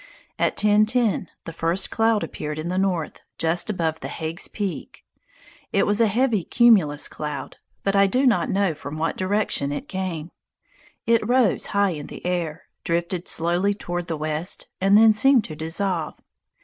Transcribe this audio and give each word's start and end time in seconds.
At 0.39 0.57
10.10 0.57 1.27
the 1.45 1.53
first 1.53 1.91
cloud 1.91 2.23
appeared 2.23 2.57
in 2.57 2.69
the 2.69 2.79
north, 2.79 3.21
just 3.37 3.69
above 3.69 4.01
Hague's 4.01 4.47
Peak. 4.47 5.05
It 5.71 5.85
was 5.85 6.01
a 6.01 6.07
heavy 6.07 6.43
cumulus 6.43 7.07
cloud, 7.07 7.57
but 7.83 7.95
I 7.95 8.07
do 8.07 8.25
not 8.25 8.49
know 8.49 8.73
from 8.73 8.97
what 8.97 9.15
direction 9.15 9.71
it 9.71 9.87
came. 9.87 10.31
It 11.05 11.29
rose 11.29 11.67
high 11.67 11.91
in 11.91 12.07
the 12.07 12.25
air, 12.25 12.63
drifted 12.83 13.27
slowly 13.27 13.75
toward 13.75 14.07
the 14.07 14.17
west, 14.17 14.65
and 14.81 14.97
then 14.97 15.13
seemed 15.13 15.43
to 15.43 15.55
dissolve. 15.55 16.19